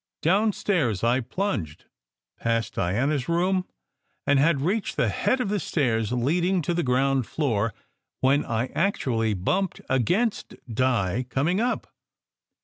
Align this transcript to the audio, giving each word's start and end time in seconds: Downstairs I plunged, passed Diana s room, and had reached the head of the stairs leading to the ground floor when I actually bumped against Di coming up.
Downstairs 0.23 1.03
I 1.03 1.19
plunged, 1.19 1.85
passed 2.39 2.73
Diana 2.73 3.13
s 3.13 3.29
room, 3.29 3.67
and 4.25 4.39
had 4.39 4.61
reached 4.61 4.97
the 4.97 5.09
head 5.09 5.39
of 5.39 5.49
the 5.49 5.59
stairs 5.59 6.11
leading 6.11 6.63
to 6.63 6.73
the 6.73 6.81
ground 6.81 7.27
floor 7.27 7.75
when 8.19 8.43
I 8.43 8.71
actually 8.73 9.35
bumped 9.35 9.79
against 9.91 10.55
Di 10.73 11.27
coming 11.29 11.59
up. 11.61 11.85